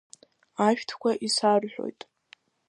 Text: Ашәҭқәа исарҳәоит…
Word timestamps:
Ашәҭқәа 0.67 1.11
исарҳәоит… 1.25 2.01